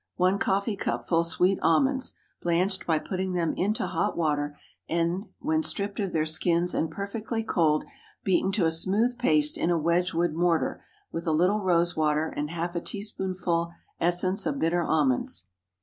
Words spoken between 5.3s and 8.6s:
when stripped of their skins and perfectly cold, beaten